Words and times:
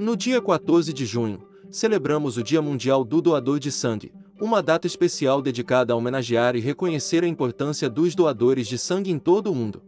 No 0.00 0.16
dia 0.16 0.40
14 0.40 0.94
de 0.94 1.04
junho, 1.04 1.42
celebramos 1.70 2.38
o 2.38 2.42
Dia 2.42 2.62
Mundial 2.62 3.04
do 3.04 3.20
Doador 3.20 3.58
de 3.58 3.70
Sangue, 3.70 4.10
uma 4.40 4.62
data 4.62 4.86
especial 4.86 5.42
dedicada 5.42 5.92
a 5.92 5.96
homenagear 5.96 6.56
e 6.56 6.58
reconhecer 6.58 7.22
a 7.22 7.28
importância 7.28 7.86
dos 7.86 8.14
doadores 8.14 8.66
de 8.66 8.78
sangue 8.78 9.10
em 9.10 9.18
todo 9.18 9.52
o 9.52 9.54
mundo. 9.54 9.82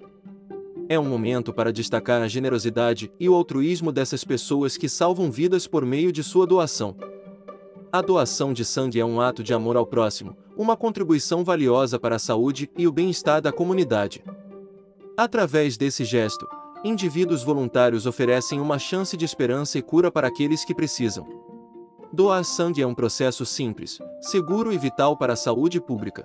É 0.86 0.98
um 0.98 1.08
momento 1.08 1.50
para 1.50 1.72
destacar 1.72 2.20
a 2.20 2.28
generosidade 2.28 3.10
e 3.18 3.26
o 3.26 3.34
altruísmo 3.34 3.90
dessas 3.90 4.22
pessoas 4.22 4.76
que 4.76 4.86
salvam 4.86 5.30
vidas 5.30 5.66
por 5.66 5.82
meio 5.82 6.12
de 6.12 6.22
sua 6.22 6.46
doação. 6.46 6.94
A 7.90 8.02
doação 8.02 8.52
de 8.52 8.66
sangue 8.66 9.00
é 9.00 9.04
um 9.06 9.18
ato 9.18 9.42
de 9.42 9.54
amor 9.54 9.78
ao 9.78 9.86
próximo, 9.86 10.36
uma 10.58 10.76
contribuição 10.76 11.42
valiosa 11.42 11.98
para 11.98 12.16
a 12.16 12.18
saúde 12.18 12.70
e 12.76 12.86
o 12.86 12.92
bem-estar 12.92 13.40
da 13.40 13.50
comunidade. 13.50 14.22
Através 15.16 15.78
desse 15.78 16.04
gesto, 16.04 16.46
indivíduos 16.84 17.42
voluntários 17.42 18.06
oferecem 18.06 18.60
uma 18.60 18.78
chance 18.78 19.16
de 19.16 19.24
esperança 19.24 19.78
e 19.78 19.82
cura 19.82 20.10
para 20.10 20.28
aqueles 20.28 20.64
que 20.64 20.74
precisam. 20.74 21.26
Doar 22.12 22.44
sangue 22.44 22.82
é 22.82 22.86
um 22.86 22.94
processo 22.94 23.46
simples, 23.46 23.98
seguro 24.20 24.72
e 24.72 24.78
vital 24.78 25.16
para 25.16 25.32
a 25.32 25.36
saúde 25.36 25.80
pública. 25.80 26.22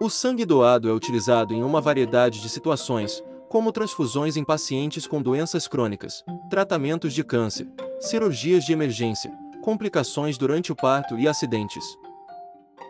O 0.00 0.08
sangue 0.08 0.44
doado 0.44 0.88
é 0.88 0.92
utilizado 0.92 1.52
em 1.52 1.62
uma 1.62 1.80
variedade 1.80 2.40
de 2.40 2.48
situações, 2.48 3.22
como 3.48 3.70
transfusões 3.70 4.36
em 4.36 4.44
pacientes 4.44 5.06
com 5.06 5.20
doenças 5.20 5.68
crônicas, 5.68 6.24
tratamentos 6.48 7.12
de 7.12 7.22
câncer, 7.22 7.68
cirurgias 8.00 8.64
de 8.64 8.72
emergência, 8.72 9.30
complicações 9.62 10.38
durante 10.38 10.72
o 10.72 10.76
parto 10.76 11.18
e 11.18 11.28
acidentes 11.28 11.84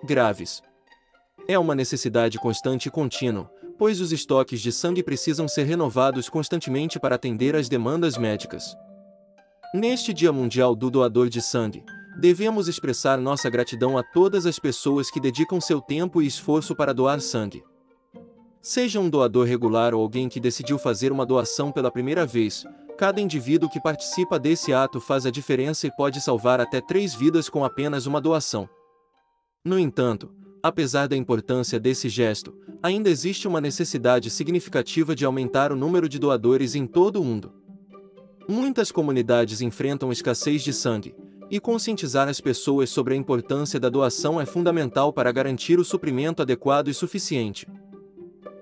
graves. 0.04 0.62
É 1.48 1.58
uma 1.58 1.74
necessidade 1.74 2.38
constante 2.38 2.86
e 2.86 2.90
contínua, 2.90 3.50
pois 3.80 3.98
os 3.98 4.12
estoques 4.12 4.60
de 4.60 4.70
sangue 4.70 5.02
precisam 5.02 5.48
ser 5.48 5.62
renovados 5.62 6.28
constantemente 6.28 7.00
para 7.00 7.14
atender 7.14 7.56
às 7.56 7.66
demandas 7.66 8.18
médicas. 8.18 8.76
Neste 9.72 10.12
Dia 10.12 10.30
Mundial 10.30 10.76
do 10.76 10.90
Doador 10.90 11.30
de 11.30 11.40
Sangue, 11.40 11.82
devemos 12.20 12.68
expressar 12.68 13.16
nossa 13.16 13.48
gratidão 13.48 13.96
a 13.96 14.02
todas 14.02 14.44
as 14.44 14.58
pessoas 14.58 15.10
que 15.10 15.18
dedicam 15.18 15.58
seu 15.62 15.80
tempo 15.80 16.20
e 16.20 16.26
esforço 16.26 16.76
para 16.76 16.92
doar 16.92 17.22
sangue. 17.22 17.64
Seja 18.60 19.00
um 19.00 19.08
doador 19.08 19.46
regular 19.46 19.94
ou 19.94 20.02
alguém 20.02 20.28
que 20.28 20.40
decidiu 20.40 20.78
fazer 20.78 21.10
uma 21.10 21.24
doação 21.24 21.72
pela 21.72 21.90
primeira 21.90 22.26
vez, 22.26 22.66
cada 22.98 23.18
indivíduo 23.18 23.70
que 23.70 23.80
participa 23.80 24.38
desse 24.38 24.74
ato 24.74 25.00
faz 25.00 25.24
a 25.24 25.30
diferença 25.30 25.86
e 25.86 25.96
pode 25.96 26.20
salvar 26.20 26.60
até 26.60 26.82
três 26.82 27.14
vidas 27.14 27.48
com 27.48 27.64
apenas 27.64 28.04
uma 28.04 28.20
doação. 28.20 28.68
No 29.64 29.78
entanto, 29.78 30.34
apesar 30.62 31.06
da 31.08 31.16
importância 31.16 31.80
desse 31.80 32.08
gesto, 32.08 32.54
ainda 32.82 33.10
existe 33.10 33.48
uma 33.48 33.60
necessidade 33.60 34.30
significativa 34.30 35.14
de 35.14 35.24
aumentar 35.24 35.72
o 35.72 35.76
número 35.76 36.08
de 36.08 36.18
doadores 36.18 36.74
em 36.74 36.86
todo 36.86 37.20
o 37.20 37.24
mundo. 37.24 37.52
Muitas 38.48 38.90
comunidades 38.90 39.60
enfrentam 39.60 40.10
escassez 40.10 40.62
de 40.62 40.72
sangue, 40.72 41.14
e 41.50 41.58
conscientizar 41.58 42.28
as 42.28 42.40
pessoas 42.40 42.90
sobre 42.90 43.14
a 43.14 43.16
importância 43.16 43.80
da 43.80 43.88
doação 43.88 44.40
é 44.40 44.46
fundamental 44.46 45.12
para 45.12 45.32
garantir 45.32 45.80
o 45.80 45.84
suprimento 45.84 46.42
adequado 46.42 46.88
e 46.88 46.94
suficiente. 46.94 47.66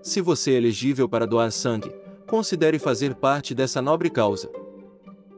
Se 0.02 0.22
você 0.22 0.52
é 0.52 0.54
elegível 0.54 1.08
para 1.08 1.26
doar 1.26 1.52
sangue, 1.52 1.92
considere 2.26 2.78
fazer 2.78 3.14
parte 3.14 3.54
dessa 3.54 3.82
nobre 3.82 4.08
causa. 4.08 4.50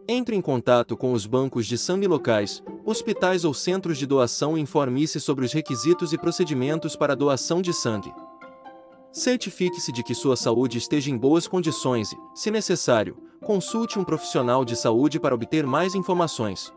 Entre 0.06 0.36
em 0.36 0.40
contato 0.40 0.96
com 0.96 1.12
os 1.12 1.26
bancos 1.26 1.66
de 1.66 1.76
sangue 1.76 2.06
locais, 2.06 2.62
hospitais 2.90 3.44
ou 3.44 3.54
centros 3.54 3.96
de 3.96 4.06
doação 4.06 4.58
informe-se 4.58 5.20
sobre 5.20 5.44
os 5.44 5.52
requisitos 5.52 6.12
e 6.12 6.18
procedimentos 6.18 6.96
para 6.96 7.16
doação 7.16 7.62
de 7.62 7.72
sangue. 7.72 8.12
Certifique-se 9.12 9.90
de 9.92 10.02
que 10.02 10.14
sua 10.14 10.36
saúde 10.36 10.78
esteja 10.78 11.10
em 11.10 11.16
boas 11.16 11.48
condições 11.48 12.12
e, 12.12 12.16
se 12.34 12.50
necessário, 12.50 13.16
consulte 13.42 13.98
um 13.98 14.04
profissional 14.04 14.64
de 14.64 14.76
saúde 14.76 15.18
para 15.18 15.34
obter 15.34 15.66
mais 15.66 15.94
informações. 15.94 16.72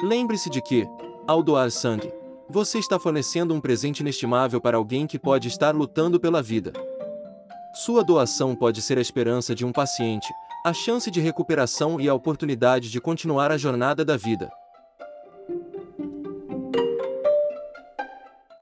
Lembre-se 0.00 0.50
de 0.50 0.60
que, 0.60 0.86
ao 1.26 1.42
doar 1.42 1.70
sangue, 1.70 2.12
você 2.48 2.78
está 2.78 2.98
fornecendo 2.98 3.54
um 3.54 3.60
presente 3.60 4.00
inestimável 4.00 4.60
para 4.60 4.76
alguém 4.76 5.06
que 5.06 5.18
pode 5.18 5.48
estar 5.48 5.74
lutando 5.74 6.20
pela 6.20 6.42
vida. 6.42 6.72
Sua 7.74 8.04
doação 8.04 8.54
pode 8.54 8.82
ser 8.82 8.98
a 8.98 9.00
esperança 9.00 9.54
de 9.54 9.64
um 9.64 9.72
paciente, 9.72 10.32
a 10.64 10.72
chance 10.72 11.10
de 11.10 11.20
recuperação 11.20 12.00
e 12.00 12.08
a 12.08 12.14
oportunidade 12.14 12.90
de 12.90 13.00
continuar 13.00 13.50
a 13.50 13.56
jornada 13.56 14.04
da 14.04 14.16
vida. 14.16 14.52